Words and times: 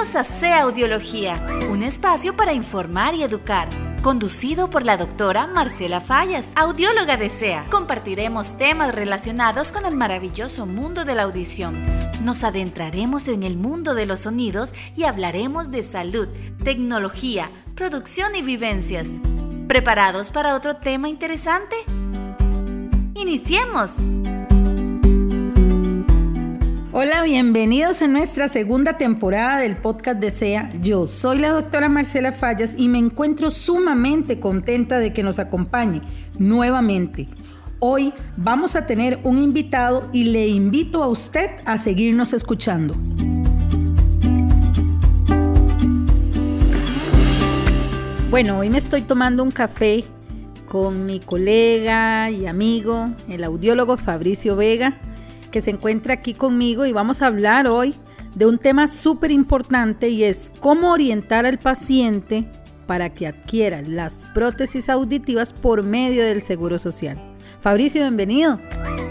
Bienvenidos 0.00 0.44
a 0.44 0.60
Audiología, 0.60 1.44
un 1.70 1.82
espacio 1.82 2.36
para 2.36 2.52
informar 2.52 3.16
y 3.16 3.24
educar. 3.24 3.68
Conducido 4.00 4.70
por 4.70 4.86
la 4.86 4.96
doctora 4.96 5.48
Marcela 5.48 6.00
Fallas, 6.00 6.52
audióloga 6.54 7.16
de 7.16 7.28
SEA. 7.28 7.66
Compartiremos 7.68 8.56
temas 8.56 8.94
relacionados 8.94 9.72
con 9.72 9.86
el 9.86 9.96
maravilloso 9.96 10.66
mundo 10.66 11.04
de 11.04 11.16
la 11.16 11.24
audición. 11.24 11.82
Nos 12.22 12.44
adentraremos 12.44 13.26
en 13.26 13.42
el 13.42 13.56
mundo 13.56 13.96
de 13.96 14.06
los 14.06 14.20
sonidos 14.20 14.72
y 14.94 15.02
hablaremos 15.02 15.72
de 15.72 15.82
salud, 15.82 16.28
tecnología, 16.62 17.50
producción 17.74 18.36
y 18.36 18.42
vivencias. 18.42 19.08
¿Preparados 19.66 20.30
para 20.30 20.54
otro 20.54 20.76
tema 20.76 21.08
interesante? 21.08 21.74
¡Iniciemos! 23.14 24.02
Hola, 27.00 27.22
bienvenidos 27.22 28.02
a 28.02 28.08
nuestra 28.08 28.48
segunda 28.48 28.98
temporada 28.98 29.60
del 29.60 29.76
podcast 29.76 30.18
de 30.18 30.32
SEA. 30.32 30.72
Yo 30.82 31.06
soy 31.06 31.38
la 31.38 31.50
doctora 31.50 31.88
Marcela 31.88 32.32
Fallas 32.32 32.74
y 32.76 32.88
me 32.88 32.98
encuentro 32.98 33.52
sumamente 33.52 34.40
contenta 34.40 34.98
de 34.98 35.12
que 35.12 35.22
nos 35.22 35.38
acompañe 35.38 36.02
nuevamente. 36.40 37.28
Hoy 37.78 38.12
vamos 38.36 38.74
a 38.74 38.86
tener 38.86 39.20
un 39.22 39.38
invitado 39.38 40.10
y 40.12 40.24
le 40.24 40.48
invito 40.48 41.04
a 41.04 41.06
usted 41.06 41.50
a 41.66 41.78
seguirnos 41.78 42.32
escuchando. 42.32 42.96
Bueno, 48.28 48.58
hoy 48.58 48.70
me 48.70 48.78
estoy 48.78 49.02
tomando 49.02 49.44
un 49.44 49.52
café 49.52 50.02
con 50.66 51.06
mi 51.06 51.20
colega 51.20 52.28
y 52.32 52.46
amigo, 52.46 53.10
el 53.28 53.44
audiólogo 53.44 53.96
Fabricio 53.96 54.56
Vega 54.56 54.98
que 55.50 55.60
se 55.60 55.70
encuentra 55.70 56.14
aquí 56.14 56.34
conmigo 56.34 56.86
y 56.86 56.92
vamos 56.92 57.22
a 57.22 57.26
hablar 57.26 57.66
hoy 57.66 57.94
de 58.34 58.46
un 58.46 58.58
tema 58.58 58.88
súper 58.88 59.30
importante 59.30 60.08
y 60.08 60.24
es 60.24 60.52
cómo 60.60 60.92
orientar 60.92 61.46
al 61.46 61.58
paciente 61.58 62.46
para 62.86 63.10
que 63.12 63.26
adquiera 63.26 63.82
las 63.82 64.26
prótesis 64.34 64.88
auditivas 64.88 65.52
por 65.52 65.82
medio 65.82 66.24
del 66.24 66.42
Seguro 66.42 66.78
Social. 66.78 67.20
Fabricio, 67.60 68.00
bienvenido. 68.02 68.58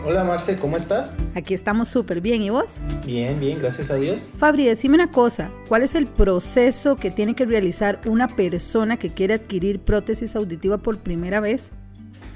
Hola 0.06 0.24
Marce, 0.24 0.58
¿cómo 0.58 0.78
estás? 0.78 1.16
Aquí 1.36 1.54
estamos 1.54 1.90
súper 1.90 2.22
bien, 2.22 2.42
¿y 2.42 2.50
vos? 2.50 2.80
Bien, 3.06 3.40
bien, 3.40 3.60
gracias 3.60 3.92
a 3.92 3.96
Dios. 3.96 4.30
Fabri, 4.38 4.66
decime 4.66 4.96
una 4.96 5.12
cosa, 5.12 5.52
¿cuál 5.68 5.84
es 5.84 5.96
el 5.96 6.08
proceso 6.08 6.96
que 6.96 7.12
tiene 7.12 7.36
que 7.36 7.46
realizar 7.46 8.00
una 8.08 8.30
persona 8.30 8.96
que 8.96 9.10
quiere 9.10 9.34
adquirir 9.34 9.82
prótesis 9.82 10.36
auditiva 10.38 10.78
por 10.78 10.98
primera 11.00 11.42
vez? 11.42 11.74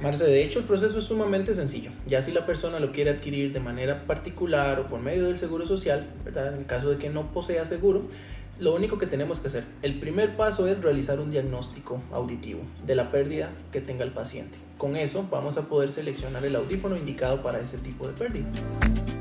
Marce, 0.01 0.25
de 0.25 0.43
hecho 0.43 0.59
el 0.59 0.65
proceso 0.65 0.97
es 0.97 1.05
sumamente 1.05 1.53
sencillo. 1.53 1.91
Ya 2.07 2.23
si 2.23 2.31
la 2.31 2.47
persona 2.47 2.79
lo 2.79 2.91
quiere 2.91 3.11
adquirir 3.11 3.53
de 3.53 3.59
manera 3.59 4.07
particular 4.07 4.79
o 4.79 4.87
por 4.87 4.99
medio 4.99 5.27
del 5.27 5.37
seguro 5.37 5.67
social, 5.67 6.07
en 6.25 6.59
el 6.59 6.65
caso 6.65 6.89
de 6.89 6.97
que 6.97 7.09
no 7.09 7.31
posea 7.31 7.67
seguro, 7.67 8.01
lo 8.59 8.75
único 8.75 8.97
que 8.97 9.05
tenemos 9.05 9.39
que 9.39 9.47
hacer, 9.47 9.63
el 9.83 9.99
primer 9.99 10.35
paso 10.35 10.67
es 10.67 10.81
realizar 10.81 11.19
un 11.19 11.29
diagnóstico 11.29 12.01
auditivo 12.11 12.61
de 12.85 12.95
la 12.95 13.11
pérdida 13.11 13.49
que 13.71 13.79
tenga 13.79 14.03
el 14.03 14.11
paciente. 14.11 14.57
Con 14.77 14.95
eso 14.95 15.27
vamos 15.29 15.57
a 15.57 15.67
poder 15.67 15.91
seleccionar 15.91 16.43
el 16.45 16.55
audífono 16.55 16.97
indicado 16.97 17.43
para 17.43 17.59
ese 17.59 17.77
tipo 17.77 18.07
de 18.07 18.13
pérdida. 18.13 18.47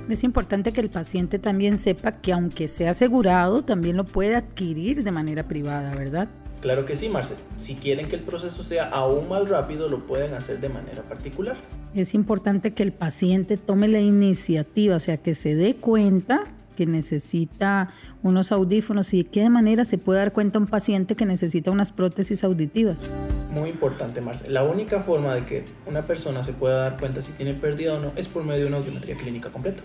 Es 0.09 0.25
importante 0.25 0.72
que 0.72 0.81
el 0.81 0.91
paciente 0.91 1.39
también 1.39 1.78
sepa 1.78 2.20
que 2.20 2.33
aunque 2.33 2.69
sea 2.69 2.92
asegurado, 2.92 3.62
también 3.65 3.98
lo 3.98 4.05
puede 4.05 4.34
adquirir 4.34 5.05
de 5.05 5.12
manera 5.12 5.47
privada, 5.47 5.94
¿verdad? 5.94 6.28
Claro 6.61 6.84
que 6.84 6.94
sí, 6.94 7.08
Marce. 7.08 7.36
Si 7.58 7.75
quieren 7.75 8.08
que 8.08 8.16
el 8.16 8.22
proceso 8.22 8.62
sea 8.62 8.89
aún 8.91 9.28
más 9.28 9.48
rápido, 9.48 9.89
lo 9.89 10.06
pueden 10.06 10.34
hacer 10.34 10.61
de 10.61 10.69
manera 10.69 11.03
particular. 11.03 11.56
Es 11.94 12.14
importante 12.14 12.72
que 12.72 12.83
el 12.83 12.92
paciente 12.92 13.56
tome 13.56 13.89
la 13.89 14.00
iniciativa, 14.00 14.97
o 14.97 15.00
sea, 15.00 15.16
que 15.16 15.34
se 15.34 15.55
dé 15.55 15.75
cuenta 15.75 16.44
que 16.77 16.86
necesita 16.86 17.91
unos 18.22 18.53
audífonos 18.53 19.12
y 19.12 19.25
de 19.25 19.28
qué 19.28 19.50
manera 19.50 19.84
se 19.84 19.98
puede 19.98 20.20
dar 20.20 20.33
cuenta 20.33 20.58
un 20.58 20.66
paciente 20.66 21.14
que 21.14 21.27
necesita 21.27 21.70
unas 21.70 21.92
prótesis 21.92 22.44
auditivas. 22.44 23.14
Muy 23.53 23.70
importante, 23.70 24.20
Marce. 24.20 24.49
La 24.49 24.62
única 24.62 25.00
forma 25.00 25.34
de 25.34 25.44
que 25.44 25.65
una 25.87 26.03
persona 26.03 26.43
se 26.43 26.53
pueda 26.53 26.76
dar 26.76 26.99
cuenta 26.99 27.20
si 27.22 27.32
tiene 27.32 27.54
pérdida 27.54 27.94
o 27.94 28.00
no 28.00 28.12
es 28.16 28.28
por 28.28 28.44
medio 28.44 28.62
de 28.62 28.69
una 28.69 28.76
audiometría 28.78 29.16
clínica 29.16 29.50
completa. 29.50 29.82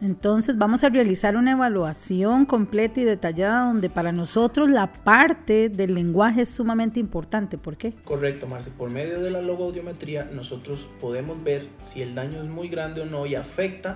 Entonces 0.00 0.58
vamos 0.58 0.84
a 0.84 0.88
realizar 0.88 1.36
una 1.36 1.52
evaluación 1.52 2.46
completa 2.46 3.00
y 3.00 3.04
detallada 3.04 3.66
donde 3.66 3.88
para 3.88 4.12
nosotros 4.12 4.68
la 4.68 4.92
parte 4.92 5.68
del 5.68 5.94
lenguaje 5.94 6.42
es 6.42 6.50
sumamente 6.50 7.00
importante. 7.00 7.58
¿Por 7.58 7.76
qué? 7.76 7.94
Correcto, 8.04 8.46
Marce. 8.46 8.70
Por 8.70 8.90
medio 8.90 9.20
de 9.20 9.30
la 9.30 9.40
logoaudiometría 9.40 10.24
nosotros 10.32 10.88
podemos 11.00 11.42
ver 11.42 11.68
si 11.82 12.02
el 12.02 12.14
daño 12.14 12.42
es 12.42 12.48
muy 12.48 12.68
grande 12.68 13.02
o 13.02 13.06
no 13.06 13.26
y 13.26 13.34
afecta 13.34 13.94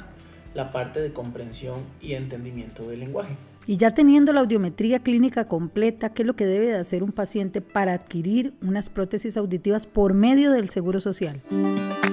la 0.54 0.70
parte 0.70 1.00
de 1.00 1.12
comprensión 1.12 1.80
y 2.00 2.14
entendimiento 2.14 2.86
del 2.86 3.00
lenguaje. 3.00 3.36
Y 3.68 3.76
ya 3.76 3.90
teniendo 3.90 4.32
la 4.32 4.40
audiometría 4.40 5.00
clínica 5.00 5.44
completa, 5.44 6.14
¿qué 6.14 6.22
es 6.22 6.26
lo 6.26 6.34
que 6.34 6.46
debe 6.46 6.68
de 6.68 6.78
hacer 6.78 7.02
un 7.02 7.12
paciente 7.12 7.60
para 7.60 7.92
adquirir 7.92 8.54
unas 8.62 8.88
prótesis 8.88 9.36
auditivas 9.36 9.86
por 9.86 10.14
medio 10.14 10.52
del 10.52 10.70
Seguro 10.70 11.00
Social? 11.00 11.42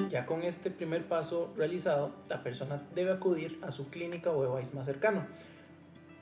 Ya 0.10 0.26
con 0.26 0.44
este 0.44 0.70
primer 0.70 1.06
paso 1.06 1.54
realizado, 1.56 2.12
la 2.28 2.44
persona 2.44 2.84
debe 2.94 3.14
acudir 3.14 3.58
a 3.62 3.72
su 3.72 3.88
clínica 3.88 4.32
o 4.32 4.54
device 4.54 4.76
más 4.76 4.86
cercano, 4.86 5.26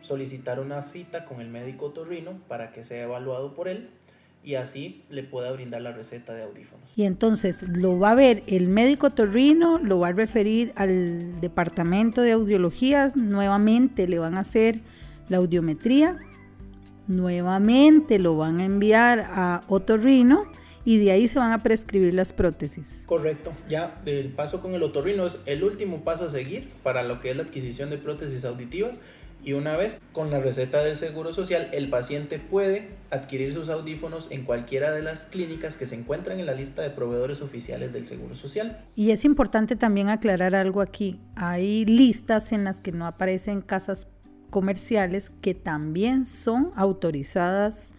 solicitar 0.02 0.60
una 0.60 0.84
cita 0.84 1.26
con 1.26 1.42
el 1.42 1.50
médico 1.50 1.88
otorrino 1.88 2.34
para 2.48 2.72
que 2.72 2.84
sea 2.84 3.02
evaluado 3.02 3.56
por 3.56 3.68
él 3.68 3.90
y 4.44 4.54
así 4.54 5.02
le 5.10 5.24
pueda 5.24 5.52
brindar 5.52 5.82
la 5.82 5.94
receta 5.94 6.36
de 6.36 6.44
audífonos. 6.44 6.88
Y 6.96 7.06
entonces 7.06 7.68
lo 7.70 7.98
va 7.98 8.12
a 8.12 8.16
ver 8.16 8.44
el 8.46 8.68
médico 8.68 9.08
otorrino, 9.08 9.80
lo 9.80 9.98
va 9.98 10.10
a 10.10 10.14
referir 10.14 10.74
al 10.76 11.42
departamento 11.42 12.22
de 12.22 12.34
audiologías, 12.34 13.16
nuevamente 13.16 14.08
le 14.08 14.20
van 14.20 14.36
a 14.36 14.42
hacer 14.42 14.82
la 15.30 15.38
audiometría, 15.38 16.20
nuevamente 17.08 18.20
lo 18.20 18.38
van 18.38 18.60
a 18.60 18.66
enviar 18.66 19.20
a 19.32 19.62
otorrino 19.68 20.46
y 20.86 20.98
de 20.98 21.12
ahí 21.12 21.28
se 21.28 21.40
van 21.40 21.52
a 21.52 21.64
prescribir 21.64 22.14
las 22.14 22.34
prótesis. 22.34 23.04
Correcto, 23.06 23.54
ya 23.70 24.02
el 24.06 24.30
paso 24.30 24.62
con 24.62 24.74
el 24.74 24.84
otorrino 24.84 25.26
es 25.26 25.42
el 25.46 25.64
último 25.64 26.04
paso 26.04 26.26
a 26.26 26.30
seguir 26.30 26.72
para 26.84 27.04
lo 27.04 27.20
que 27.20 27.32
es 27.32 27.38
la 27.38 27.44
adquisición 27.44 27.90
de 27.90 27.98
prótesis 27.98 28.46
auditivas 28.46 29.02
y 29.46 29.54
una 29.54 29.76
vez 29.76 30.02
con 30.14 30.32
la 30.32 30.40
receta 30.40 30.84
del 30.84 30.96
Seguro 30.96 31.34
Social 31.34 31.70
el 31.74 31.90
paciente 31.90 32.40
puede 32.40 32.92
adquirir 33.10 33.54
sus 33.54 33.70
audífonos 33.70 34.28
en 34.32 34.46
cualquiera 34.46 34.92
de 34.92 35.02
las 35.02 35.26
clínicas 35.26 35.78
que 35.78 35.86
se 35.86 35.96
encuentran 35.96 36.40
en 36.40 36.46
la 36.46 36.54
lista 36.54 36.82
de 36.82 36.90
proveedores 36.90 37.42
oficiales 37.42 37.92
del 37.92 38.08
Seguro 38.08 38.36
Social. 38.36 38.86
Y 38.96 39.12
es 39.12 39.26
importante 39.26 39.76
también 39.76 40.10
aclarar 40.10 40.56
algo 40.56 40.82
aquí, 40.82 41.20
hay 41.36 41.86
listas 41.86 42.54
en 42.54 42.64
las 42.64 42.80
que 42.80 42.94
no 42.94 43.06
aparecen 43.06 43.62
casas 43.62 44.08
comerciales 44.54 45.32
que 45.42 45.56
también 45.56 46.28
son 46.28 46.72
autorizadas 46.76 47.92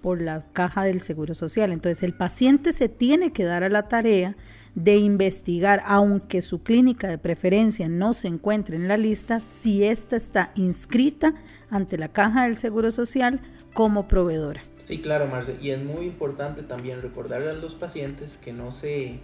por 0.00 0.22
la 0.22 0.40
caja 0.54 0.82
del 0.82 1.02
Seguro 1.02 1.34
Social. 1.34 1.72
Entonces 1.72 2.02
el 2.02 2.14
paciente 2.14 2.72
se 2.72 2.88
tiene 2.88 3.34
que 3.34 3.44
dar 3.44 3.64
a 3.64 3.68
la 3.68 3.86
tarea 3.86 4.34
de 4.74 4.96
investigar, 4.96 5.82
aunque 5.84 6.40
su 6.40 6.62
clínica 6.62 7.06
de 7.06 7.18
preferencia 7.18 7.86
no 7.90 8.14
se 8.14 8.28
encuentre 8.28 8.76
en 8.76 8.88
la 8.88 8.96
lista, 8.96 9.40
si 9.40 9.84
ésta 9.84 10.16
está 10.16 10.52
inscrita 10.54 11.34
ante 11.68 11.98
la 11.98 12.08
caja 12.08 12.44
del 12.44 12.56
Seguro 12.56 12.92
Social 12.92 13.38
como 13.74 14.08
proveedora. 14.08 14.62
Sí, 14.84 15.02
claro, 15.02 15.26
Marce. 15.26 15.58
Y 15.60 15.68
es 15.68 15.84
muy 15.84 16.06
importante 16.06 16.62
también 16.62 17.02
recordarle 17.02 17.50
a 17.50 17.52
los 17.52 17.74
pacientes 17.74 18.38
que 18.38 18.54
no 18.54 18.72
se 18.72 19.18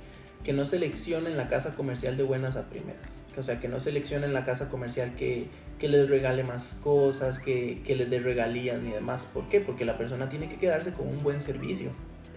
que 0.46 0.52
no 0.52 0.64
seleccionen 0.64 1.36
la 1.36 1.48
casa 1.48 1.74
comercial 1.74 2.16
de 2.16 2.22
buenas 2.22 2.54
a 2.54 2.70
primeras. 2.70 3.24
O 3.36 3.42
sea, 3.42 3.58
que 3.58 3.66
no 3.66 3.80
seleccionen 3.80 4.32
la 4.32 4.44
casa 4.44 4.68
comercial 4.68 5.16
que, 5.16 5.48
que 5.80 5.88
les 5.88 6.08
regale 6.08 6.44
más 6.44 6.76
cosas, 6.84 7.40
que, 7.40 7.82
que 7.84 7.96
les 7.96 8.08
dé 8.08 8.20
regalías 8.20 8.80
ni 8.80 8.92
demás. 8.92 9.26
¿Por 9.26 9.48
qué? 9.48 9.58
Porque 9.58 9.84
la 9.84 9.98
persona 9.98 10.28
tiene 10.28 10.48
que 10.48 10.54
quedarse 10.54 10.92
con 10.92 11.08
un 11.08 11.20
buen 11.20 11.40
servicio, 11.40 11.90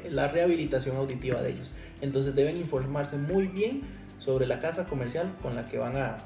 la 0.09 0.28
rehabilitación 0.28 0.97
auditiva 0.97 1.44
de 1.44 1.52
ellos. 1.52 1.72
Entonces 2.02 2.34
deben 2.34 2.58
informarse 2.58 3.16
muy 3.16 3.46
bien 3.46 3.84
sobre 4.18 4.47
la 4.47 4.59
casa 4.59 4.88
comercial 4.88 5.31
con 5.44 5.56
la 5.56 5.66
que 5.66 5.78
van 5.78 5.96
a 5.96 6.18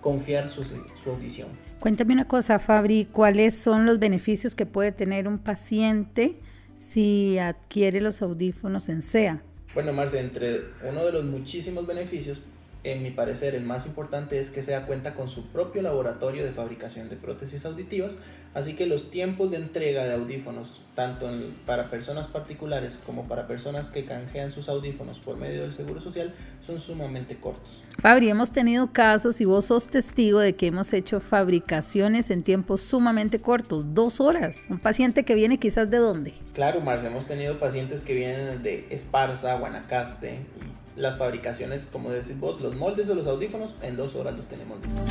confiar 0.00 0.48
su, 0.48 0.64
su 0.64 1.10
audición. 1.10 1.48
Cuéntame 1.80 2.14
una 2.14 2.28
cosa, 2.28 2.58
Fabri, 2.58 3.04
¿cuáles 3.04 3.54
son 3.54 3.84
los 3.84 3.98
beneficios 3.98 4.54
que 4.54 4.64
puede 4.64 4.90
tener 4.90 5.28
un 5.28 5.38
paciente 5.38 6.40
si 6.74 7.38
adquiere 7.38 8.00
los 8.00 8.22
audífonos 8.22 8.88
en 8.88 9.02
SEA? 9.02 9.42
Bueno, 9.72 9.92
Marce, 9.92 10.18
entre 10.18 10.62
uno 10.82 11.04
de 11.04 11.12
los 11.12 11.24
muchísimos 11.24 11.86
beneficios 11.86 12.42
en 12.82 13.02
mi 13.02 13.10
parecer, 13.10 13.54
el 13.54 13.64
más 13.64 13.86
importante 13.86 14.40
es 14.40 14.50
que 14.50 14.62
sea 14.62 14.86
cuenta 14.86 15.14
con 15.14 15.28
su 15.28 15.48
propio 15.48 15.82
laboratorio 15.82 16.44
de 16.44 16.50
fabricación 16.50 17.10
de 17.10 17.16
prótesis 17.16 17.66
auditivas, 17.66 18.20
así 18.54 18.74
que 18.74 18.86
los 18.86 19.10
tiempos 19.10 19.50
de 19.50 19.58
entrega 19.58 20.04
de 20.04 20.14
audífonos, 20.14 20.80
tanto 20.94 21.30
para 21.66 21.90
personas 21.90 22.26
particulares 22.28 22.98
como 23.04 23.28
para 23.28 23.46
personas 23.46 23.90
que 23.90 24.06
canjean 24.06 24.50
sus 24.50 24.70
audífonos 24.70 25.20
por 25.20 25.36
medio 25.36 25.60
del 25.60 25.72
Seguro 25.72 26.00
Social, 26.00 26.34
son 26.66 26.80
sumamente 26.80 27.36
cortos. 27.36 27.84
Fabri, 27.98 28.30
hemos 28.30 28.50
tenido 28.50 28.92
casos 28.92 29.42
y 29.42 29.44
vos 29.44 29.66
sos 29.66 29.88
testigo 29.88 30.40
de 30.40 30.54
que 30.56 30.68
hemos 30.68 30.94
hecho 30.94 31.20
fabricaciones 31.20 32.30
en 32.30 32.42
tiempos 32.42 32.80
sumamente 32.80 33.40
cortos, 33.40 33.94
dos 33.94 34.20
horas. 34.20 34.66
Un 34.70 34.78
paciente 34.78 35.24
que 35.24 35.34
viene 35.34 35.58
quizás 35.58 35.90
de 35.90 35.98
dónde? 35.98 36.32
Claro, 36.54 36.80
Marce, 36.80 37.08
hemos 37.08 37.26
tenido 37.26 37.58
pacientes 37.58 38.04
que 38.04 38.14
vienen 38.14 38.62
de 38.62 38.86
Esparza, 38.90 39.54
Guanacaste 39.56 40.34
y 40.34 40.79
las 40.96 41.18
fabricaciones, 41.18 41.86
como 41.86 42.10
decís 42.10 42.38
vos, 42.38 42.60
los 42.60 42.76
moldes 42.76 43.08
de 43.08 43.14
los 43.14 43.26
audífonos, 43.26 43.74
en 43.82 43.96
dos 43.96 44.14
horas 44.14 44.36
los 44.36 44.48
tenemos 44.48 44.78
listos. 44.84 45.02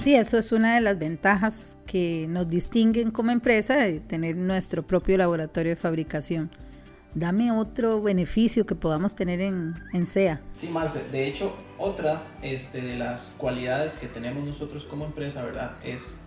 Sí, 0.00 0.14
eso 0.14 0.38
es 0.38 0.52
una 0.52 0.74
de 0.74 0.80
las 0.80 0.98
ventajas 0.98 1.76
que 1.86 2.26
nos 2.28 2.48
distinguen 2.48 3.10
como 3.10 3.30
empresa 3.30 3.76
de 3.76 4.00
tener 4.00 4.36
nuestro 4.36 4.82
propio 4.86 5.16
laboratorio 5.18 5.70
de 5.70 5.76
fabricación. 5.76 6.50
Dame 7.14 7.50
otro 7.50 8.00
beneficio 8.00 8.66
que 8.66 8.76
podamos 8.76 9.14
tener 9.16 9.40
en, 9.40 9.74
en 9.92 10.06
SEA. 10.06 10.40
Sí, 10.54 10.68
Marce, 10.68 11.02
de 11.10 11.26
hecho, 11.26 11.56
otra 11.76 12.22
este, 12.42 12.82
de 12.82 12.96
las 12.96 13.32
cualidades 13.36 13.98
que 13.98 14.06
tenemos 14.06 14.44
nosotros 14.44 14.84
como 14.84 15.04
empresa, 15.04 15.44
¿verdad? 15.44 15.72
Es 15.84 16.18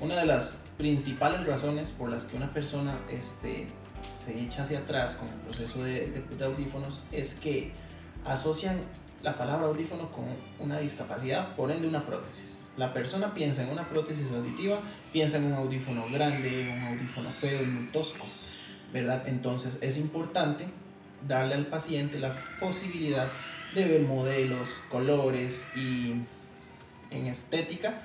una 0.00 0.16
de 0.16 0.26
las 0.26 0.62
principales 0.78 1.46
razones 1.46 1.90
por 1.90 2.10
las 2.10 2.24
que 2.24 2.36
una 2.36 2.52
persona 2.52 2.98
este, 3.10 3.66
se 4.16 4.40
echa 4.40 4.62
hacia 4.62 4.80
atrás 4.80 5.14
con 5.14 5.28
el 5.28 5.34
proceso 5.34 5.82
de, 5.84 6.22
de 6.36 6.44
audífonos 6.44 7.04
es 7.12 7.34
que 7.34 7.72
asocian 8.24 8.80
la 9.22 9.36
palabra 9.36 9.66
audífono 9.66 10.10
con 10.10 10.24
una 10.58 10.78
discapacidad, 10.78 11.54
por 11.56 11.70
ende 11.70 11.88
una 11.88 12.04
prótesis. 12.04 12.60
La 12.76 12.92
persona 12.92 13.32
piensa 13.32 13.62
en 13.62 13.70
una 13.70 13.88
prótesis 13.88 14.32
auditiva, 14.32 14.80
piensa 15.12 15.38
en 15.38 15.44
un 15.44 15.54
audífono 15.54 16.06
grande, 16.10 16.74
un 16.76 16.92
audífono 16.92 17.30
feo 17.30 17.62
y 17.62 17.66
muy 17.66 17.86
tosco, 17.86 18.26
¿verdad? 18.92 19.26
Entonces 19.28 19.78
es 19.80 19.96
importante 19.96 20.66
darle 21.26 21.54
al 21.54 21.66
paciente 21.66 22.18
la 22.18 22.34
posibilidad 22.60 23.28
de 23.74 23.84
ver 23.84 24.02
modelos, 24.02 24.80
colores 24.90 25.68
y 25.76 26.14
en 27.10 27.26
estética 27.26 28.02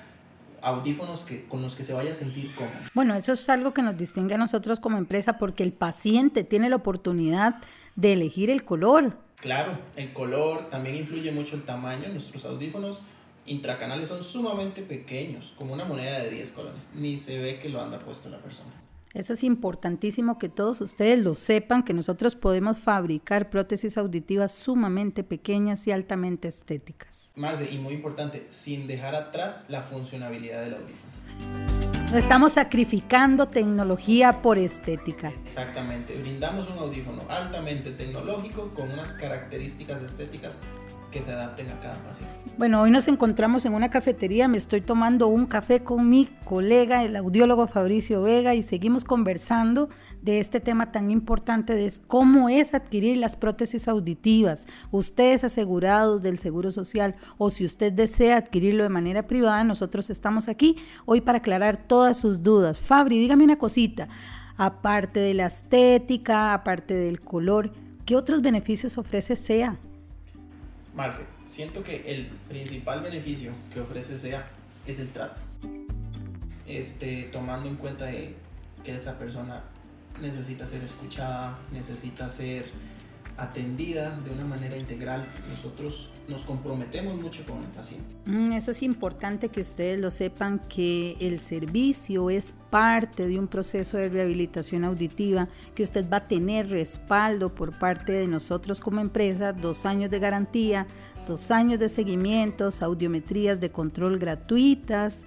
audífonos 0.61 1.23
que, 1.23 1.45
con 1.45 1.61
los 1.61 1.75
que 1.75 1.83
se 1.83 1.93
vaya 1.93 2.11
a 2.11 2.13
sentir 2.13 2.53
cómodo. 2.55 2.75
Bueno, 2.93 3.15
eso 3.15 3.33
es 3.33 3.49
algo 3.49 3.73
que 3.73 3.81
nos 3.81 3.97
distingue 3.97 4.35
a 4.35 4.37
nosotros 4.37 4.79
como 4.79 4.97
empresa 4.97 5.37
porque 5.37 5.63
el 5.63 5.73
paciente 5.73 6.43
tiene 6.43 6.69
la 6.69 6.77
oportunidad 6.77 7.55
de 7.95 8.13
elegir 8.13 8.49
el 8.49 8.63
color. 8.63 9.17
Claro, 9.41 9.77
el 9.95 10.11
color 10.11 10.69
también 10.69 10.95
influye 10.95 11.31
mucho 11.31 11.55
el 11.55 11.63
tamaño. 11.63 12.09
Nuestros 12.09 12.45
audífonos 12.45 12.99
intracanales 13.45 14.09
son 14.09 14.23
sumamente 14.23 14.81
pequeños, 14.81 15.53
como 15.57 15.73
una 15.73 15.85
moneda 15.85 16.19
de 16.19 16.29
10 16.29 16.51
colones. 16.51 16.89
Ni 16.95 17.17
se 17.17 17.41
ve 17.41 17.59
que 17.59 17.69
lo 17.69 17.81
anda 17.81 17.99
puesto 17.99 18.29
la 18.29 18.39
persona. 18.39 18.71
Eso 19.13 19.33
es 19.33 19.43
importantísimo 19.43 20.37
que 20.37 20.49
todos 20.49 20.81
ustedes 20.81 21.17
lo 21.17 21.33
sepan, 21.33 21.81
que 21.81 21.93
nosotros 21.93 22.35
podemos 22.35 22.77
fabricar 22.77 23.49
prótesis 23.49 23.97
auditivas 23.97 24.53
sumamente 24.53 25.23
pequeñas 25.23 25.87
y 25.87 25.91
altamente 25.91 26.47
estéticas. 26.47 27.33
Marce, 27.35 27.71
y 27.71 27.79
muy 27.79 27.95
importante, 27.95 28.45
sin 28.49 28.85
dejar 28.85 29.15
atrás 29.15 29.65
la 29.67 29.81
funcionalidad 29.81 30.61
del 30.61 30.75
audífono. 30.75 31.78
No 32.11 32.17
estamos 32.17 32.53
sacrificando 32.53 33.49
tecnología 33.49 34.41
por 34.41 34.57
estética. 34.57 35.29
Exactamente, 35.29 36.15
brindamos 36.15 36.67
un 36.67 36.79
audífono 36.79 37.21
altamente 37.29 37.91
tecnológico 37.91 38.71
con 38.73 38.91
unas 38.91 39.13
características 39.13 40.01
estéticas 40.01 40.57
que 41.11 41.21
se 41.21 41.31
adapten 41.31 41.69
a 41.69 41.79
cada 41.79 41.95
paciente. 42.03 42.33
Bueno, 42.57 42.81
hoy 42.81 42.91
nos 42.91 43.07
encontramos 43.07 43.65
en 43.65 43.73
una 43.73 43.89
cafetería, 43.89 44.47
me 44.47 44.57
estoy 44.57 44.81
tomando 44.81 45.27
un 45.27 45.45
café 45.45 45.81
con 45.81 46.09
mi 46.09 46.27
colega, 46.43 47.03
el 47.03 47.15
audiólogo 47.15 47.67
Fabricio 47.67 48.21
Vega, 48.21 48.53
y 48.53 48.63
seguimos 48.63 49.05
conversando 49.05 49.89
de 50.21 50.39
este 50.39 50.59
tema 50.59 50.91
tan 50.91 51.09
importante 51.09 51.73
de 51.73 51.91
cómo 52.07 52.49
es 52.49 52.73
adquirir 52.73 53.17
las 53.17 53.35
prótesis 53.37 53.87
auditivas. 53.87 54.65
Ustedes 54.91 55.45
asegurados 55.45 56.21
del 56.21 56.37
Seguro 56.37 56.69
Social 56.69 57.15
o 57.37 57.49
si 57.49 57.63
usted 57.63 57.93
desea 57.93 58.37
adquirirlo 58.37 58.83
de 58.83 58.89
manera 58.89 59.25
privada, 59.25 59.63
nosotros 59.63 60.09
estamos 60.09 60.49
aquí 60.49 60.75
hoy 61.05 61.21
para 61.21 61.37
aclarar 61.37 61.77
todas 61.77 62.17
sus 62.17 62.43
dudas. 62.43 62.77
Fabri, 62.77 63.17
dígame 63.19 63.45
una 63.45 63.57
cosita, 63.57 64.09
aparte 64.57 65.21
de 65.21 65.33
la 65.33 65.45
estética, 65.45 66.53
aparte 66.53 66.93
del 66.93 67.21
color, 67.21 67.71
¿qué 68.05 68.17
otros 68.17 68.41
beneficios 68.41 68.97
ofrece 68.97 69.37
SEA? 69.37 69.77
Marce, 70.99 71.23
siento 71.47 71.81
que 71.81 72.11
el 72.11 72.25
principal 72.49 73.01
beneficio 73.01 73.53
que 73.73 73.79
ofrece 73.79 74.17
SEA 74.17 74.45
es 74.85 74.99
el 74.99 75.07
trato. 75.07 75.39
Este, 76.67 77.29
tomando 77.31 77.69
en 77.69 77.77
cuenta 77.77 78.11
que 78.11 78.35
esa 78.85 79.17
persona 79.17 79.63
necesita 80.21 80.65
ser 80.65 80.83
escuchada, 80.83 81.57
necesita 81.71 82.27
ser 82.27 82.65
atendida 83.41 84.19
de 84.23 84.31
una 84.31 84.45
manera 84.45 84.77
integral. 84.77 85.25
Nosotros 85.49 86.09
nos 86.27 86.43
comprometemos 86.43 87.19
mucho 87.21 87.43
con 87.45 87.59
el 87.59 87.69
paciente. 87.69 88.05
Mm, 88.25 88.53
eso 88.53 88.71
es 88.71 88.83
importante 88.83 89.49
que 89.49 89.61
ustedes 89.61 89.99
lo 89.99 90.11
sepan, 90.11 90.59
que 90.59 91.17
el 91.19 91.39
servicio 91.39 92.29
es 92.29 92.53
parte 92.69 93.27
de 93.27 93.39
un 93.39 93.47
proceso 93.47 93.97
de 93.97 94.09
rehabilitación 94.09 94.83
auditiva, 94.83 95.47
que 95.73 95.83
usted 95.83 96.05
va 96.11 96.17
a 96.17 96.27
tener 96.27 96.69
respaldo 96.69 97.55
por 97.55 97.77
parte 97.77 98.11
de 98.11 98.27
nosotros 98.27 98.79
como 98.79 99.01
empresa, 99.01 99.53
dos 99.53 99.85
años 99.85 100.11
de 100.11 100.19
garantía, 100.19 100.85
dos 101.27 101.51
años 101.51 101.79
de 101.79 101.89
seguimientos, 101.89 102.81
audiometrías 102.81 103.59
de 103.59 103.71
control 103.71 104.19
gratuitas 104.19 105.25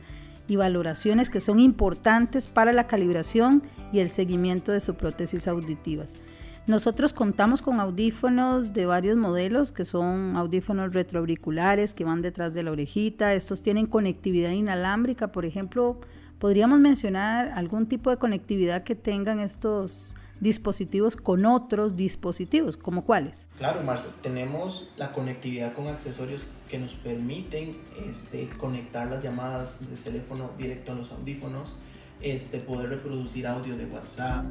y 0.48 0.56
valoraciones 0.56 1.30
que 1.30 1.40
son 1.40 1.60
importantes 1.60 2.46
para 2.46 2.72
la 2.72 2.86
calibración 2.86 3.62
y 3.92 4.00
el 4.00 4.10
seguimiento 4.10 4.72
de 4.72 4.80
su 4.80 4.94
prótesis 4.94 5.46
auditivas. 5.48 6.14
Nosotros 6.68 7.12
contamos 7.12 7.60
con 7.60 7.80
audífonos 7.80 8.72
de 8.72 8.86
varios 8.86 9.16
modelos, 9.16 9.72
que 9.72 9.84
son 9.84 10.36
audífonos 10.36 10.94
retroauriculares 10.94 11.92
que 11.92 12.04
van 12.04 12.22
detrás 12.22 12.54
de 12.54 12.62
la 12.62 12.70
orejita. 12.70 13.34
Estos 13.34 13.62
tienen 13.62 13.86
conectividad 13.86 14.50
inalámbrica, 14.50 15.32
por 15.32 15.44
ejemplo, 15.44 15.98
podríamos 16.38 16.78
mencionar 16.78 17.48
algún 17.56 17.86
tipo 17.86 18.10
de 18.10 18.16
conectividad 18.16 18.84
que 18.84 18.94
tengan 18.94 19.40
estos 19.40 20.14
dispositivos 20.38 21.16
con 21.16 21.46
otros 21.46 21.96
dispositivos, 21.96 22.76
¿como 22.76 23.04
cuáles? 23.04 23.48
Claro, 23.58 23.82
Marce, 23.82 24.08
tenemos 24.22 24.90
la 24.96 25.12
conectividad 25.12 25.72
con 25.72 25.88
accesorios 25.88 26.48
que 26.68 26.78
nos 26.78 26.94
permiten 26.94 27.76
este, 28.08 28.48
conectar 28.56 29.08
las 29.08 29.22
llamadas 29.22 29.80
de 29.88 29.96
teléfono 29.96 30.50
directo 30.58 30.92
a 30.92 30.94
los 30.94 31.12
audífonos, 31.12 31.78
este, 32.22 32.58
poder 32.58 32.90
reproducir 32.90 33.46
audio 33.46 33.76
de 33.76 33.86
WhatsApp, 33.86 34.44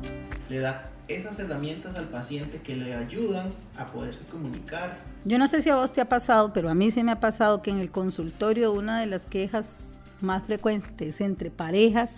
le 0.50 0.60
da 0.60 0.90
esas 1.08 1.40
herramientas 1.40 1.96
al 1.96 2.06
paciente 2.06 2.62
que 2.62 2.76
le 2.76 2.94
ayudan 2.94 3.50
a 3.78 3.86
poderse 3.88 4.26
comunicar. 4.26 4.98
Yo 5.24 5.38
no 5.38 5.48
sé 5.48 5.62
si 5.62 5.70
a 5.70 5.76
vos 5.76 5.94
te 5.94 6.02
ha 6.02 6.10
pasado, 6.10 6.54
pero 6.54 6.70
a 6.70 6.74
mí 6.74 6.92
se 6.92 7.04
me 7.04 7.12
ha 7.12 7.20
pasado 7.20 7.62
que 7.62 7.72
en 7.72 7.80
el 7.80 7.92
consultorio 7.92 8.72
una 8.72 9.00
de 9.00 9.08
las 9.08 9.26
quejas 9.26 10.00
más 10.22 10.44
frecuentes 10.44 11.20
entre 11.22 11.50
parejas 11.50 12.18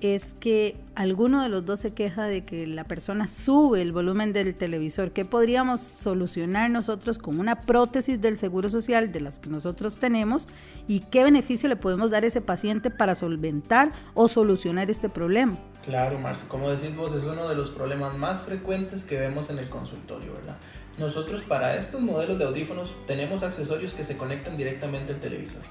es 0.00 0.34
que 0.34 0.76
alguno 0.94 1.42
de 1.42 1.48
los 1.48 1.64
dos 1.64 1.80
se 1.80 1.92
queja 1.92 2.24
de 2.24 2.44
que 2.44 2.66
la 2.66 2.84
persona 2.84 3.28
sube 3.28 3.82
el 3.82 3.92
volumen 3.92 4.32
del 4.32 4.54
televisor. 4.54 5.12
¿Qué 5.12 5.24
podríamos 5.24 5.80
solucionar 5.80 6.70
nosotros 6.70 7.18
con 7.18 7.40
una 7.40 7.60
prótesis 7.60 8.20
del 8.20 8.38
Seguro 8.38 8.68
Social 8.68 9.12
de 9.12 9.20
las 9.20 9.38
que 9.38 9.50
nosotros 9.50 9.98
tenemos? 9.98 10.48
¿Y 10.86 11.00
qué 11.00 11.24
beneficio 11.24 11.68
le 11.68 11.76
podemos 11.76 12.10
dar 12.10 12.24
a 12.24 12.26
ese 12.26 12.40
paciente 12.40 12.90
para 12.90 13.14
solventar 13.14 13.90
o 14.14 14.28
solucionar 14.28 14.90
este 14.90 15.08
problema? 15.08 15.58
Claro, 15.84 16.18
Marcio, 16.18 16.48
como 16.48 16.70
decís 16.70 16.94
vos, 16.96 17.14
es 17.14 17.24
uno 17.24 17.48
de 17.48 17.54
los 17.54 17.70
problemas 17.70 18.16
más 18.16 18.42
frecuentes 18.42 19.04
que 19.04 19.18
vemos 19.18 19.50
en 19.50 19.58
el 19.58 19.68
consultorio, 19.68 20.34
¿verdad? 20.34 20.56
Nosotros 20.98 21.42
para 21.42 21.76
estos 21.76 22.00
modelos 22.00 22.38
de 22.38 22.44
audífonos 22.44 22.96
tenemos 23.06 23.44
accesorios 23.44 23.94
que 23.94 24.02
se 24.02 24.16
conectan 24.16 24.56
directamente 24.56 25.12
al 25.12 25.20
televisor. 25.20 25.62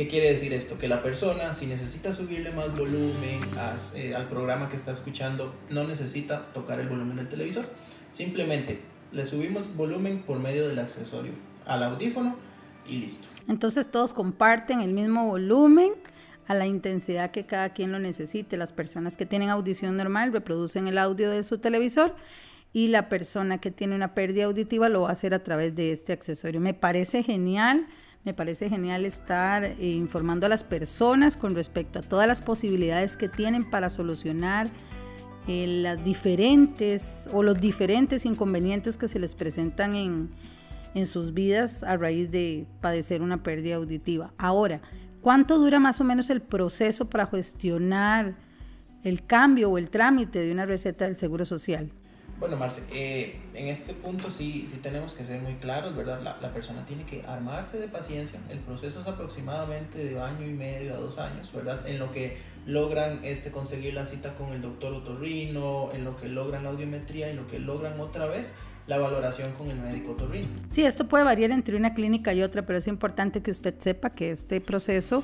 ¿Qué 0.00 0.08
quiere 0.08 0.30
decir 0.30 0.54
esto? 0.54 0.78
Que 0.78 0.88
la 0.88 1.02
persona, 1.02 1.52
si 1.52 1.66
necesita 1.66 2.14
subirle 2.14 2.52
más 2.52 2.74
volumen 2.74 3.38
eh, 3.94 4.14
al 4.14 4.30
programa 4.30 4.70
que 4.70 4.76
está 4.76 4.92
escuchando, 4.92 5.54
no 5.68 5.84
necesita 5.84 6.54
tocar 6.54 6.80
el 6.80 6.88
volumen 6.88 7.18
del 7.18 7.28
televisor. 7.28 7.66
Simplemente 8.10 8.80
le 9.12 9.26
subimos 9.26 9.76
volumen 9.76 10.22
por 10.22 10.38
medio 10.38 10.66
del 10.66 10.78
accesorio 10.78 11.32
al 11.66 11.82
audífono 11.82 12.36
y 12.88 12.96
listo. 12.96 13.28
Entonces 13.46 13.90
todos 13.90 14.14
comparten 14.14 14.80
el 14.80 14.94
mismo 14.94 15.26
volumen 15.26 15.92
a 16.46 16.54
la 16.54 16.66
intensidad 16.66 17.30
que 17.30 17.44
cada 17.44 17.74
quien 17.74 17.92
lo 17.92 17.98
necesite. 17.98 18.56
Las 18.56 18.72
personas 18.72 19.18
que 19.18 19.26
tienen 19.26 19.50
audición 19.50 19.98
normal 19.98 20.32
reproducen 20.32 20.88
el 20.88 20.96
audio 20.96 21.30
de 21.30 21.42
su 21.42 21.58
televisor 21.58 22.16
y 22.72 22.88
la 22.88 23.10
persona 23.10 23.60
que 23.60 23.70
tiene 23.70 23.96
una 23.96 24.14
pérdida 24.14 24.46
auditiva 24.46 24.88
lo 24.88 25.02
va 25.02 25.10
a 25.10 25.12
hacer 25.12 25.34
a 25.34 25.42
través 25.42 25.74
de 25.74 25.92
este 25.92 26.14
accesorio. 26.14 26.58
Me 26.58 26.72
parece 26.72 27.22
genial 27.22 27.86
me 28.24 28.34
parece 28.34 28.68
genial 28.68 29.06
estar 29.06 29.64
eh, 29.64 29.76
informando 29.80 30.46
a 30.46 30.48
las 30.48 30.62
personas 30.62 31.36
con 31.36 31.54
respecto 31.54 31.98
a 31.98 32.02
todas 32.02 32.26
las 32.26 32.42
posibilidades 32.42 33.16
que 33.16 33.28
tienen 33.28 33.68
para 33.68 33.88
solucionar 33.88 34.68
eh, 35.48 35.66
las 35.66 36.04
diferentes 36.04 37.28
o 37.32 37.42
los 37.42 37.60
diferentes 37.60 38.26
inconvenientes 38.26 38.96
que 38.96 39.08
se 39.08 39.18
les 39.18 39.34
presentan 39.34 39.94
en, 39.94 40.30
en 40.94 41.06
sus 41.06 41.32
vidas 41.32 41.82
a 41.82 41.96
raíz 41.96 42.30
de 42.30 42.66
padecer 42.80 43.22
una 43.22 43.42
pérdida 43.42 43.76
auditiva. 43.76 44.34
Ahora, 44.36 44.82
¿cuánto 45.22 45.58
dura 45.58 45.80
más 45.80 46.00
o 46.00 46.04
menos 46.04 46.28
el 46.28 46.42
proceso 46.42 47.08
para 47.08 47.26
gestionar 47.26 48.36
el 49.02 49.24
cambio 49.24 49.70
o 49.70 49.78
el 49.78 49.88
trámite 49.88 50.40
de 50.40 50.52
una 50.52 50.66
receta 50.66 51.06
del 51.06 51.16
Seguro 51.16 51.46
Social? 51.46 51.90
Bueno, 52.40 52.56
Marce, 52.56 52.82
eh, 52.90 53.36
en 53.54 53.68
este 53.68 53.92
punto 53.92 54.30
sí, 54.30 54.64
sí 54.66 54.78
tenemos 54.78 55.12
que 55.12 55.24
ser 55.24 55.42
muy 55.42 55.54
claros, 55.56 55.94
¿verdad? 55.94 56.20
La, 56.22 56.38
la, 56.40 56.54
persona 56.54 56.86
tiene 56.86 57.04
que 57.04 57.22
armarse 57.26 57.78
de 57.78 57.86
paciencia. 57.86 58.40
El 58.48 58.58
proceso 58.60 59.00
es 59.00 59.06
aproximadamente 59.06 59.98
de 59.98 60.18
año 60.18 60.46
y 60.46 60.54
medio 60.54 60.94
a 60.94 60.96
dos 60.96 61.18
años, 61.18 61.52
¿verdad? 61.52 61.86
En 61.86 61.98
lo 61.98 62.10
que 62.12 62.38
logran 62.64 63.20
este, 63.24 63.50
conseguir 63.50 63.92
la 63.92 64.06
cita 64.06 64.34
con 64.34 64.52
el 64.52 64.62
doctor 64.62 64.94
otorrino, 64.94 65.90
en 65.92 66.04
lo 66.04 66.16
que 66.16 66.28
logran 66.28 66.64
la 66.64 66.70
audiometría, 66.70 67.28
en 67.28 67.36
lo 67.36 67.46
que 67.46 67.58
logran 67.58 68.00
otra 68.00 68.24
vez 68.24 68.54
la 68.86 68.96
valoración 68.96 69.52
con 69.52 69.70
el 69.70 69.76
médico 69.76 70.12
otorrino. 70.12 70.48
Sí, 70.70 70.82
esto 70.82 71.06
puede 71.08 71.24
variar 71.24 71.50
entre 71.50 71.76
una 71.76 71.92
clínica 71.92 72.32
y 72.32 72.42
otra, 72.42 72.64
pero 72.64 72.78
es 72.78 72.86
importante 72.86 73.42
que 73.42 73.50
usted 73.50 73.74
sepa 73.78 74.10
que 74.10 74.30
este 74.30 74.60
proceso 74.60 75.22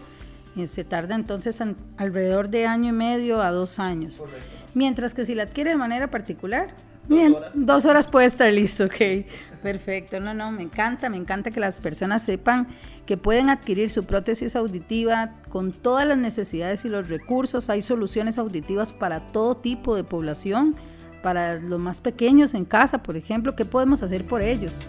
Y 0.55 0.67
se 0.69 0.85
tarda 0.85 1.15
entonces 1.15 1.63
alrededor 1.99 2.49
de 2.49 2.67
año 2.67 2.89
y 2.89 2.93
medio 2.93 3.43
a 3.43 3.51
dos 3.51 3.79
años. 3.79 4.25
Mientras 4.73 5.13
que 5.13 5.27
si 5.27 5.35
la 5.35 5.43
adquiere 5.43 5.71
de 5.71 5.77
manera 5.77 6.11
particular, 6.11 6.75
Bien, 7.09 7.35
horas. 7.35 7.53
dos 7.55 7.85
horas 7.85 8.07
puede 8.09 8.27
estar 8.27 8.53
listo, 8.53 8.85
ok. 8.85 9.27
Perfecto, 9.63 10.21
no, 10.21 10.35
no, 10.35 10.53
me 10.53 10.63
encanta, 10.63 11.09
me 11.09 11.17
encanta 11.17 11.51
que 11.51 11.61
las 11.61 11.81
personas 11.81 12.23
sepan 12.23 12.69
que 13.05 13.17
pueden 13.17 13.49
adquirir 13.51 13.91
su 13.91 14.05
prótesis 14.05 14.57
auditiva 14.57 15.33
con 15.49 15.73
todas 15.73 16.07
las 16.07 16.19
necesidades 16.19 16.85
y 16.85 16.89
los 16.89 17.09
recursos. 17.09 17.71
Hay 17.71 17.83
soluciones 17.83 18.39
auditivas 18.39 18.93
para 18.93 19.33
todo 19.33 19.57
tipo 19.57 19.97
de 19.97 20.05
población, 20.05 20.77
para 21.23 21.57
los 21.57 21.79
más 21.81 22.01
pequeños 22.01 22.55
en 22.55 22.65
casa, 22.65 23.03
por 23.03 23.17
ejemplo. 23.17 23.57
¿Qué 23.57 23.65
podemos 23.65 24.03
hacer 24.03 24.25
por 24.27 24.43
ellos? 24.43 24.89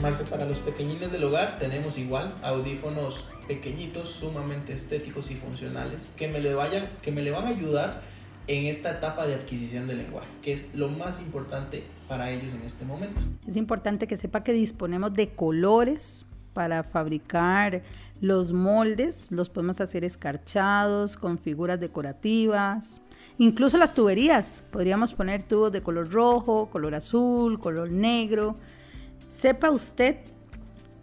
Marce, 0.00 0.24
para 0.24 0.44
los 0.44 0.58
pequeñines 0.58 1.10
del 1.12 1.24
hogar 1.24 1.58
tenemos 1.58 1.96
igual 1.98 2.34
audífonos 2.42 3.26
pequeñitos, 3.48 4.08
sumamente 4.10 4.72
estéticos 4.72 5.30
y 5.30 5.34
funcionales, 5.34 6.10
que 6.16 6.28
me 6.28 6.40
le, 6.40 6.54
vayan, 6.54 6.88
que 7.00 7.10
me 7.10 7.22
le 7.22 7.30
van 7.30 7.44
a 7.44 7.48
ayudar 7.48 8.02
en 8.46 8.66
esta 8.66 8.90
etapa 8.92 9.26
de 9.26 9.34
adquisición 9.34 9.86
del 9.88 9.98
lenguaje, 9.98 10.28
que 10.42 10.52
es 10.52 10.74
lo 10.74 10.88
más 10.88 11.20
importante 11.20 11.84
para 12.08 12.30
ellos 12.30 12.52
en 12.52 12.62
este 12.62 12.84
momento. 12.84 13.20
Es 13.46 13.56
importante 13.56 14.06
que 14.06 14.16
sepa 14.16 14.44
que 14.44 14.52
disponemos 14.52 15.14
de 15.14 15.30
colores 15.30 16.26
para 16.52 16.84
fabricar 16.84 17.82
los 18.20 18.52
moldes, 18.52 19.30
los 19.30 19.50
podemos 19.50 19.80
hacer 19.80 20.04
escarchados, 20.04 21.16
con 21.16 21.38
figuras 21.38 21.80
decorativas, 21.80 23.00
incluso 23.38 23.76
las 23.76 23.94
tuberías, 23.94 24.64
podríamos 24.70 25.12
poner 25.12 25.42
tubos 25.42 25.72
de 25.72 25.82
color 25.82 26.10
rojo, 26.10 26.70
color 26.70 26.94
azul, 26.94 27.58
color 27.58 27.90
negro. 27.90 28.56
Sepa 29.28 29.70
usted 29.70 30.16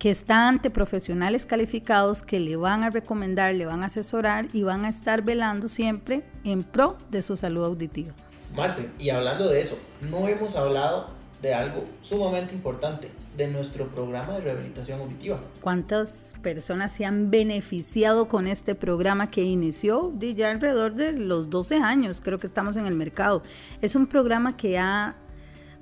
que 0.02 0.10
está 0.10 0.48
ante 0.48 0.72
profesionales 0.72 1.46
calificados 1.46 2.24
que 2.24 2.40
le 2.40 2.56
van 2.56 2.82
a 2.82 2.90
recomendar, 2.90 3.54
le 3.54 3.68
van 3.68 3.84
a 3.84 3.86
asesorar 3.86 4.48
y 4.52 4.64
van 4.64 4.84
a 4.84 4.90
estar 4.90 5.22
velando 5.22 5.68
siempre 5.68 6.24
en 6.44 6.64
pro 6.64 6.98
de 7.12 7.22
su 7.22 7.38
salud 7.38 7.64
auditiva. 7.64 8.12
Marce, 8.56 8.90
y 8.98 9.12
hablando 9.12 9.48
de 9.48 9.62
eso, 9.62 9.78
no 10.10 10.28
hemos 10.28 10.56
hablado 10.56 11.06
de 11.44 11.54
algo 11.54 11.86
sumamente 12.02 12.56
importante, 12.56 13.12
de 13.38 13.48
nuestro 13.50 13.90
programa 13.90 14.34
de 14.34 14.42
rehabilitación 14.42 15.02
auditiva. 15.02 15.40
¿Cuántas 15.62 16.34
personas 16.42 16.92
se 16.92 17.06
han 17.06 17.30
beneficiado 17.30 18.28
con 18.28 18.48
este 18.48 18.74
programa 18.74 19.30
que 19.30 19.44
inició 19.44 20.12
ya 20.18 20.50
alrededor 20.50 20.96
de 20.96 21.14
los 21.14 21.52
12 21.52 21.76
años? 21.76 22.22
Creo 22.22 22.40
que 22.40 22.48
estamos 22.48 22.76
en 22.76 22.88
el 22.88 22.96
mercado. 22.96 23.44
Es 23.82 23.94
un 23.94 24.08
programa 24.08 24.58
que 24.58 24.80
ha 24.80 25.16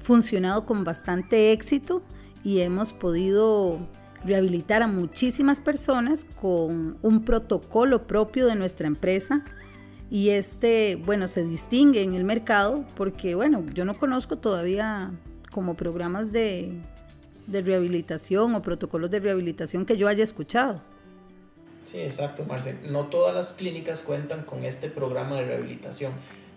funcionado 0.01 0.65
con 0.65 0.83
bastante 0.83 1.53
éxito 1.53 2.01
y 2.43 2.59
hemos 2.59 2.91
podido 2.91 3.79
rehabilitar 4.23 4.81
a 4.83 4.87
muchísimas 4.87 5.59
personas 5.59 6.25
con 6.39 6.97
un 7.01 7.25
protocolo 7.25 8.07
propio 8.07 8.47
de 8.47 8.55
nuestra 8.55 8.87
empresa 8.87 9.43
y 10.11 10.29
este, 10.29 10.95
bueno, 10.95 11.27
se 11.27 11.43
distingue 11.43 12.01
en 12.01 12.15
el 12.15 12.23
mercado 12.23 12.85
porque, 12.95 13.35
bueno, 13.35 13.63
yo 13.73 13.85
no 13.85 13.95
conozco 13.95 14.37
todavía 14.37 15.11
como 15.51 15.75
programas 15.75 16.31
de, 16.31 16.81
de 17.47 17.61
rehabilitación 17.61 18.55
o 18.55 18.61
protocolos 18.61 19.11
de 19.11 19.19
rehabilitación 19.19 19.85
que 19.85 19.97
yo 19.97 20.07
haya 20.07 20.23
escuchado. 20.23 20.81
Sí, 21.85 21.99
exacto, 22.01 22.43
Marce. 22.43 22.77
No 22.91 23.05
todas 23.05 23.33
las 23.33 23.53
clínicas 23.53 24.01
cuentan 24.01 24.43
con 24.43 24.63
este 24.63 24.89
programa 24.89 25.37
de 25.37 25.45
rehabilitación. 25.45 26.11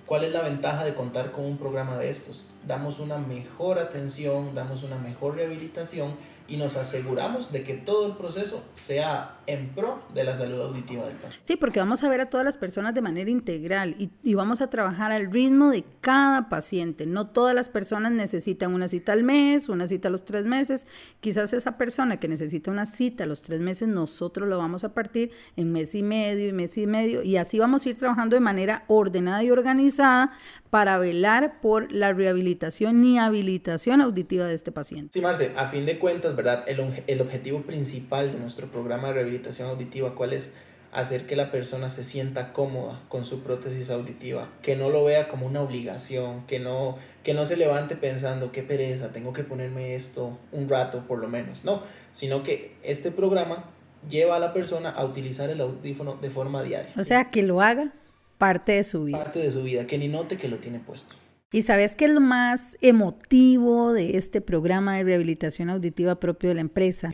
¿Cuál 0.06 0.24
es 0.24 0.32
la 0.32 0.42
ventaja 0.42 0.84
de 0.84 0.94
contar 0.94 1.32
con 1.32 1.44
un 1.44 1.56
programa 1.56 1.96
de 1.96 2.10
estos? 2.10 2.44
Damos 2.66 3.00
una 3.00 3.18
mejor 3.18 3.78
atención, 3.78 4.54
damos 4.54 4.82
una 4.82 4.98
mejor 4.98 5.36
rehabilitación 5.36 6.16
y 6.48 6.56
nos 6.56 6.76
aseguramos 6.76 7.52
de 7.52 7.64
que 7.64 7.74
todo 7.74 8.06
el 8.06 8.16
proceso 8.16 8.64
sea 8.74 9.38
en 9.46 9.70
pro 9.70 10.02
de 10.14 10.24
la 10.24 10.36
salud 10.36 10.60
auditiva 10.60 11.06
del 11.06 11.16
paciente. 11.16 11.44
Sí, 11.46 11.56
porque 11.56 11.80
vamos 11.80 12.02
a 12.04 12.08
ver 12.08 12.20
a 12.20 12.30
todas 12.30 12.44
las 12.44 12.56
personas 12.56 12.94
de 12.94 13.02
manera 13.02 13.30
integral 13.30 13.94
y, 13.98 14.10
y, 14.22 14.34
vamos 14.34 14.60
a 14.60 14.70
trabajar 14.70 15.12
al 15.12 15.32
ritmo 15.32 15.70
de 15.70 15.84
cada 16.00 16.48
paciente. 16.48 17.06
No 17.06 17.28
todas 17.28 17.54
las 17.54 17.68
personas 17.68 18.12
necesitan 18.12 18.72
una 18.72 18.88
cita 18.88 19.12
al 19.12 19.24
mes, 19.24 19.68
una 19.68 19.86
cita 19.86 20.08
a 20.08 20.10
los 20.10 20.24
tres 20.24 20.46
meses. 20.46 20.86
Quizás 21.20 21.52
esa 21.52 21.76
persona 21.76 22.18
que 22.18 22.28
necesita 22.28 22.70
una 22.70 22.86
cita 22.86 23.24
a 23.24 23.26
los 23.26 23.42
tres 23.42 23.60
meses, 23.60 23.88
nosotros 23.88 24.48
lo 24.48 24.58
vamos 24.58 24.84
a 24.84 24.94
partir 24.94 25.30
en 25.56 25.72
mes 25.72 25.94
y 25.94 26.02
medio 26.02 26.48
y 26.48 26.52
mes 26.52 26.78
y 26.78 26.86
medio 26.86 27.22
y 27.22 27.36
así 27.36 27.58
vamos 27.58 27.84
a 27.84 27.90
ir 27.90 27.96
trabajando 27.96 28.36
de 28.36 28.40
manera 28.40 28.84
ordenada 28.86 29.42
y 29.42 29.50
organizada 29.50 30.32
para 30.70 30.98
velar 30.98 31.60
por 31.60 31.92
la 31.92 32.12
rehabilitación 32.12 33.04
y 33.04 33.18
habilitación 33.18 34.00
auditiva 34.00 34.46
de 34.46 34.54
este 34.54 34.72
paciente. 34.72 35.10
Sí, 35.12 35.20
Marce, 35.20 35.52
a 35.56 35.66
fin 35.66 35.84
de 35.84 35.98
cuentas, 35.98 36.31
¿verdad? 36.36 36.64
El, 36.66 36.80
el 37.06 37.20
objetivo 37.20 37.62
principal 37.62 38.32
de 38.32 38.38
nuestro 38.38 38.68
programa 38.68 39.08
de 39.08 39.14
rehabilitación 39.14 39.68
auditiva, 39.68 40.14
¿cuál 40.14 40.32
es? 40.32 40.54
Hacer 40.92 41.26
que 41.26 41.36
la 41.36 41.50
persona 41.50 41.88
se 41.88 42.04
sienta 42.04 42.52
cómoda 42.52 43.00
con 43.08 43.24
su 43.24 43.42
prótesis 43.42 43.88
auditiva, 43.88 44.48
que 44.60 44.76
no 44.76 44.90
lo 44.90 45.04
vea 45.04 45.28
como 45.28 45.46
una 45.46 45.62
obligación, 45.62 46.46
que 46.46 46.58
no, 46.58 46.98
que 47.22 47.32
no 47.32 47.46
se 47.46 47.56
levante 47.56 47.96
pensando, 47.96 48.52
qué 48.52 48.62
pereza, 48.62 49.10
tengo 49.10 49.32
que 49.32 49.42
ponerme 49.42 49.94
esto 49.94 50.38
un 50.52 50.68
rato 50.68 51.06
por 51.06 51.18
lo 51.18 51.28
menos, 51.28 51.64
no, 51.64 51.82
sino 52.12 52.42
que 52.42 52.76
este 52.82 53.10
programa 53.10 53.64
lleva 54.08 54.36
a 54.36 54.38
la 54.38 54.52
persona 54.52 54.90
a 54.90 55.04
utilizar 55.04 55.48
el 55.48 55.60
audífono 55.60 56.18
de 56.20 56.28
forma 56.28 56.62
diaria. 56.62 56.92
O 56.98 57.04
sea, 57.04 57.30
que 57.30 57.42
lo 57.42 57.62
haga 57.62 57.92
parte 58.38 58.72
de 58.72 58.84
su 58.84 59.04
vida. 59.04 59.18
Parte 59.18 59.38
de 59.38 59.50
su 59.50 59.62
vida, 59.62 59.86
que 59.86 59.98
ni 59.98 60.08
note 60.08 60.36
que 60.36 60.48
lo 60.48 60.58
tiene 60.58 60.78
puesto. 60.78 61.14
¿Y 61.52 61.62
sabes 61.62 61.96
qué 61.96 62.06
es 62.06 62.10
lo 62.10 62.20
más 62.20 62.78
emotivo 62.80 63.92
de 63.92 64.16
este 64.16 64.40
programa 64.40 64.96
de 64.96 65.04
rehabilitación 65.04 65.68
auditiva 65.68 66.14
propio 66.14 66.48
de 66.48 66.54
la 66.54 66.60
empresa? 66.62 67.12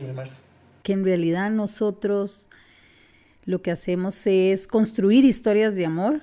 Que 0.81 0.93
en 0.93 1.03
realidad 1.03 1.51
nosotros 1.51 2.47
lo 3.43 3.61
que 3.61 3.71
hacemos 3.71 4.25
es 4.25 4.65
construir 4.65 5.25
historias 5.25 5.75
de 5.75 5.85
amor 5.85 6.21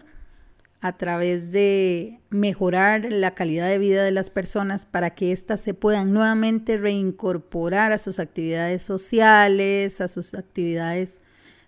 a 0.80 0.96
través 0.96 1.52
de 1.52 2.20
mejorar 2.30 3.12
la 3.12 3.34
calidad 3.34 3.68
de 3.68 3.78
vida 3.78 4.02
de 4.02 4.12
las 4.12 4.30
personas 4.30 4.86
para 4.86 5.10
que 5.10 5.32
éstas 5.32 5.60
se 5.60 5.74
puedan 5.74 6.14
nuevamente 6.14 6.78
reincorporar 6.78 7.92
a 7.92 7.98
sus 7.98 8.18
actividades 8.18 8.80
sociales, 8.80 10.00
a 10.00 10.08
sus 10.08 10.32
actividades 10.32 11.20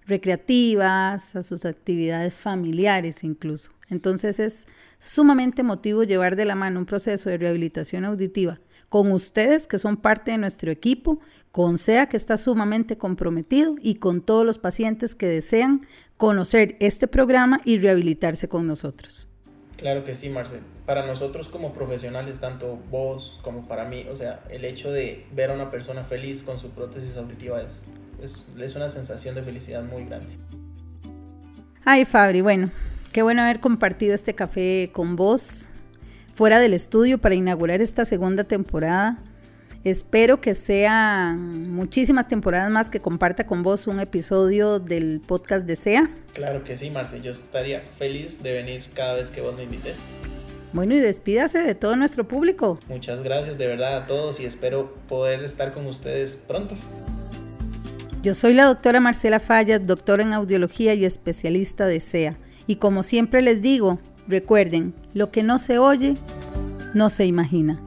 recreativas, 0.06 1.36
a 1.36 1.42
sus 1.42 1.66
actividades 1.66 2.32
familiares 2.32 3.22
incluso. 3.22 3.72
Entonces 3.90 4.38
es 4.38 4.66
sumamente 4.98 5.62
emotivo 5.62 6.02
llevar 6.02 6.36
de 6.36 6.44
la 6.44 6.54
mano 6.54 6.80
un 6.80 6.86
proceso 6.86 7.30
de 7.30 7.38
rehabilitación 7.38 8.04
auditiva 8.04 8.60
con 8.88 9.12
ustedes 9.12 9.66
que 9.66 9.78
son 9.78 9.98
parte 9.98 10.30
de 10.30 10.38
nuestro 10.38 10.70
equipo, 10.70 11.20
con 11.52 11.76
SEA 11.76 12.08
que 12.08 12.16
está 12.16 12.38
sumamente 12.38 12.96
comprometido 12.96 13.76
y 13.82 13.96
con 13.96 14.22
todos 14.22 14.46
los 14.46 14.58
pacientes 14.58 15.14
que 15.14 15.26
desean 15.26 15.86
conocer 16.16 16.76
este 16.80 17.06
programa 17.06 17.60
y 17.64 17.78
rehabilitarse 17.78 18.48
con 18.48 18.66
nosotros. 18.66 19.28
Claro 19.76 20.04
que 20.04 20.14
sí, 20.14 20.30
Marcel. 20.30 20.60
Para 20.86 21.06
nosotros 21.06 21.48
como 21.50 21.74
profesionales, 21.74 22.40
tanto 22.40 22.78
vos 22.90 23.38
como 23.42 23.68
para 23.68 23.84
mí, 23.84 24.06
o 24.10 24.16
sea, 24.16 24.42
el 24.50 24.64
hecho 24.64 24.90
de 24.90 25.26
ver 25.34 25.50
a 25.50 25.54
una 25.54 25.70
persona 25.70 26.02
feliz 26.02 26.42
con 26.42 26.58
su 26.58 26.70
prótesis 26.70 27.16
auditiva 27.16 27.60
es 27.60 27.84
es, 28.22 28.76
una 28.76 28.88
sensación 28.88 29.34
de 29.34 29.42
felicidad 29.42 29.82
muy 29.82 30.04
grande. 30.04 30.36
Ay, 31.84 32.04
Fabri, 32.04 32.40
bueno, 32.40 32.70
qué 33.12 33.22
bueno 33.22 33.42
haber 33.42 33.60
compartido 33.60 34.14
este 34.14 34.34
café 34.34 34.90
con 34.92 35.16
vos 35.16 35.66
fuera 36.34 36.60
del 36.60 36.74
estudio 36.74 37.18
para 37.18 37.34
inaugurar 37.34 37.80
esta 37.80 38.04
segunda 38.04 38.44
temporada. 38.44 39.18
Espero 39.84 40.40
que 40.40 40.54
sean 40.54 41.70
muchísimas 41.70 42.28
temporadas 42.28 42.70
más 42.70 42.90
que 42.90 43.00
comparta 43.00 43.46
con 43.46 43.62
vos 43.62 43.86
un 43.86 44.00
episodio 44.00 44.80
del 44.80 45.20
podcast 45.24 45.66
de 45.66 45.76
SEA. 45.76 46.10
Claro 46.34 46.64
que 46.64 46.76
sí, 46.76 46.90
Marce. 46.90 47.20
Yo 47.22 47.30
estaría 47.30 47.80
feliz 47.80 48.42
de 48.42 48.52
venir 48.52 48.86
cada 48.94 49.14
vez 49.14 49.30
que 49.30 49.40
vos 49.40 49.56
me 49.56 49.64
invites. 49.64 49.98
Bueno, 50.72 50.94
y 50.94 50.98
despídase 50.98 51.60
de 51.60 51.74
todo 51.74 51.96
nuestro 51.96 52.28
público. 52.28 52.78
Muchas 52.88 53.22
gracias 53.22 53.56
de 53.56 53.66
verdad 53.66 53.96
a 53.96 54.06
todos 54.06 54.40
y 54.40 54.44
espero 54.44 54.94
poder 55.08 55.42
estar 55.44 55.72
con 55.72 55.86
ustedes 55.86 56.36
pronto. 56.36 56.76
Yo 58.22 58.34
soy 58.34 58.52
la 58.52 58.64
doctora 58.64 59.00
Marcela 59.00 59.40
Fallas, 59.40 59.86
doctora 59.86 60.24
en 60.24 60.32
audiología 60.34 60.92
y 60.94 61.04
especialista 61.04 61.86
de 61.86 62.00
SEA. 62.00 62.36
Y 62.68 62.76
como 62.76 63.02
siempre 63.02 63.40
les 63.42 63.62
digo, 63.62 63.98
recuerden, 64.28 64.94
lo 65.14 65.32
que 65.32 65.42
no 65.42 65.58
se 65.58 65.78
oye, 65.78 66.16
no 66.94 67.08
se 67.08 67.24
imagina. 67.24 67.80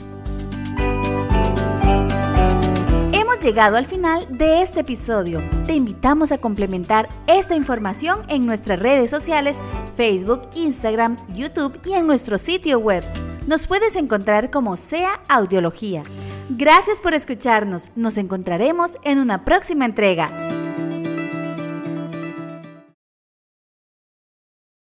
Hemos 3.13 3.43
llegado 3.43 3.77
al 3.77 3.85
final 3.85 4.25
de 4.37 4.63
este 4.63 4.79
episodio. 4.79 5.39
Te 5.67 5.75
invitamos 5.75 6.31
a 6.31 6.39
complementar 6.39 7.09
esta 7.27 7.55
información 7.55 8.21
en 8.27 8.47
nuestras 8.47 8.79
redes 8.79 9.11
sociales, 9.11 9.61
Facebook, 9.95 10.49
Instagram, 10.55 11.15
YouTube 11.33 11.79
y 11.85 11.93
en 11.93 12.07
nuestro 12.07 12.39
sitio 12.39 12.79
web. 12.79 13.03
Nos 13.45 13.67
puedes 13.67 13.95
encontrar 13.95 14.49
como 14.49 14.77
SEA 14.77 15.21
Audiología. 15.29 16.01
Gracias 16.49 17.01
por 17.01 17.13
escucharnos. 17.13 17.89
Nos 17.95 18.17
encontraremos 18.17 18.97
en 19.03 19.19
una 19.19 19.45
próxima 19.45 19.85
entrega. 19.85 20.29